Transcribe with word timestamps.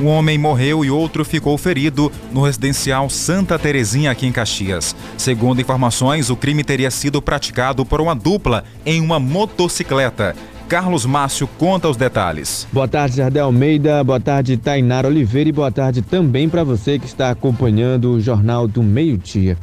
Um 0.00 0.06
homem 0.06 0.38
morreu 0.38 0.82
e 0.82 0.90
outro 0.90 1.22
ficou 1.22 1.58
ferido 1.58 2.10
no 2.32 2.42
residencial 2.42 3.10
Santa 3.10 3.58
Terezinha, 3.58 4.10
aqui 4.10 4.26
em 4.26 4.32
Caxias. 4.32 4.96
Segundo 5.18 5.60
informações, 5.60 6.30
o 6.30 6.36
crime 6.36 6.64
teria 6.64 6.90
sido 6.90 7.20
praticado 7.20 7.84
por 7.84 8.00
uma 8.00 8.14
dupla 8.14 8.64
em 8.86 9.02
uma 9.02 9.20
motocicleta. 9.20 10.34
Carlos 10.68 11.04
Márcio 11.04 11.46
conta 11.58 11.86
os 11.86 11.98
detalhes. 11.98 12.66
Boa 12.72 12.88
tarde, 12.88 13.16
Jardel 13.16 13.44
Almeida. 13.44 14.02
Boa 14.02 14.20
tarde, 14.20 14.56
Tainara 14.56 15.08
Oliveira. 15.08 15.50
E 15.50 15.52
boa 15.52 15.70
tarde 15.70 16.00
também 16.00 16.48
para 16.48 16.64
você 16.64 16.98
que 16.98 17.04
está 17.04 17.28
acompanhando 17.28 18.12
o 18.12 18.20
Jornal 18.20 18.66
do 18.66 18.82
Meio-Dia. 18.82 19.58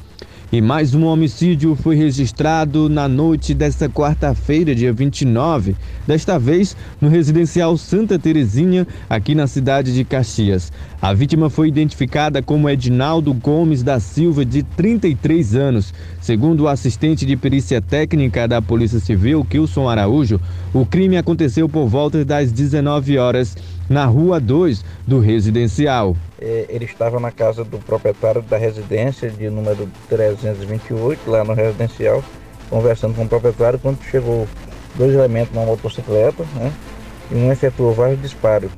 E 0.54 0.60
mais 0.60 0.94
um 0.94 1.06
homicídio 1.06 1.78
foi 1.78 1.96
registrado 1.96 2.90
na 2.90 3.08
noite 3.08 3.54
desta 3.54 3.88
quarta-feira, 3.88 4.76
dia 4.76 4.92
29, 4.92 5.78
desta 6.06 6.38
vez 6.38 6.76
no 7.00 7.08
residencial 7.08 7.78
Santa 7.78 8.20
Terezinha, 8.20 8.86
aqui 9.10 9.34
na 9.34 9.48
cidade 9.48 9.94
de 9.94 10.04
Caxias. 10.04 10.70
A 11.02 11.14
vítima 11.14 11.50
foi 11.50 11.70
identificada 11.70 12.42
como 12.42 12.70
Edinaldo 12.70 13.34
Gomes 13.34 13.82
da 13.82 13.98
Silva, 14.02 14.44
de 14.44 14.62
33 14.62 15.56
anos. 15.56 15.94
Segundo 16.20 16.64
o 16.64 16.68
assistente 16.68 17.26
de 17.26 17.38
perícia 17.38 17.82
técnica 17.82 18.46
da 18.46 18.62
Polícia 18.62 19.00
Civil, 19.00 19.46
Kilson 19.46 19.88
Araújo, 19.88 20.38
o 20.74 20.86
crime 20.86 21.16
aconteceu 21.16 21.70
por 21.70 21.88
volta 21.88 22.26
das 22.26 22.52
19 22.52 23.18
horas 23.18 23.56
na 23.90 24.04
Rua 24.04 24.38
2 24.38 24.84
do 25.08 25.22
residencial. 25.22 26.14
É, 26.42 26.66
ele 26.70 26.86
estava 26.86 27.20
na 27.20 27.30
casa 27.30 27.64
do 27.64 27.78
proprietário 27.78 28.42
da 28.42 28.58
residência 28.58 29.30
de 29.30 29.48
número 29.48 29.88
328, 30.10 31.30
lá 31.30 31.44
no 31.44 31.54
residencial, 31.54 32.24
conversando 32.68 33.14
com 33.14 33.26
o 33.26 33.30
proprietário, 33.30 33.78
quando 33.78 34.02
chegou 34.04 34.48
dois 34.96 35.14
elementos 35.14 35.54
numa 35.54 35.68
motocicleta, 35.68 36.44
né? 36.56 36.74
E 37.30 37.36
um 37.36 37.52
efetuou 37.52 37.94
vários 37.94 38.20
disparos, 38.20 38.72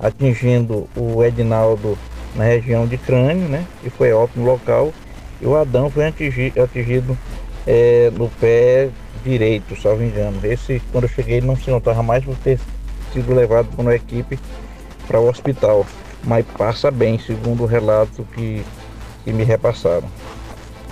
atingindo 0.00 0.88
o 0.96 1.22
Edinaldo 1.22 1.96
na 2.34 2.44
região 2.44 2.84
de 2.84 2.98
crânio, 2.98 3.48
né? 3.48 3.64
E 3.84 3.90
foi 3.90 4.12
óbito 4.12 4.40
no 4.40 4.46
local. 4.46 4.92
E 5.40 5.46
o 5.46 5.56
Adão 5.56 5.88
foi 5.88 6.08
atingido, 6.08 6.60
atingido 6.60 7.16
é, 7.64 8.10
no 8.12 8.28
pé 8.28 8.88
direito, 9.24 9.80
salvo 9.80 10.02
engano. 10.02 10.38
Esse, 10.42 10.82
quando 10.90 11.04
eu 11.04 11.10
cheguei, 11.10 11.40
não 11.40 11.56
se 11.56 11.70
notava 11.70 12.02
mais 12.02 12.24
por 12.24 12.36
ter 12.38 12.58
sido 13.12 13.32
levado 13.32 13.68
por 13.68 13.82
uma 13.82 13.94
equipe 13.94 14.36
para 15.06 15.20
o 15.20 15.28
hospital, 15.28 15.86
mas 16.26 16.44
passa 16.58 16.90
bem, 16.90 17.18
segundo 17.18 17.62
o 17.62 17.66
relato 17.66 18.26
que, 18.34 18.62
que 19.24 19.32
me 19.32 19.44
repassaram. 19.44 20.08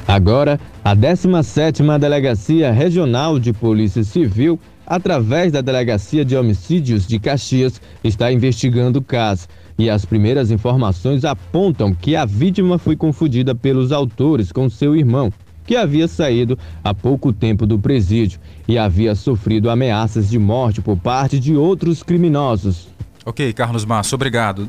Agora, 0.07 0.59
a 0.85 0.97
17ª 0.97 1.99
Delegacia 1.99 2.73
Regional 2.73 3.39
de 3.39 3.53
Polícia 3.53 4.03
Civil, 4.03 4.59
através 4.87 5.53
da 5.53 5.61
Delegacia 5.61 6.25
de 6.25 6.37
Homicídios 6.37 7.07
de 7.07 7.19
Caxias, 7.19 7.81
está 8.03 8.33
investigando 8.33 8.99
o 8.99 9.03
caso. 9.03 9.47
E 9.79 9.89
as 9.89 10.05
primeiras 10.05 10.51
informações 10.51 11.25
apontam 11.25 11.95
que 11.95 12.15
a 12.15 12.25
vítima 12.25 12.79
foi 12.79 12.97
confundida 12.97 13.55
pelos 13.55 13.91
autores 13.91 14.53
com 14.53 14.69
seu 14.69 14.95
irmão, 14.95 15.33
que 15.65 15.77
havia 15.77 16.09
saído 16.09 16.59
há 16.83 16.93
pouco 16.93 17.33
tempo 17.33 17.67
do 17.67 17.79
presídio 17.79 18.41
e 18.69 18.77
havia 18.77 19.15
sofrido 19.15 19.71
ameaças 19.71 20.29
de 20.29 20.39
morte 20.39 20.83
por 20.83 20.97
parte 20.97 21.39
de 21.39 21.57
outros 21.57 22.03
criminosos. 22.03 22.89
Ok, 23.25 23.53
Carlos 23.53 23.85
Márcio, 23.85 24.17
obrigado. 24.17 24.69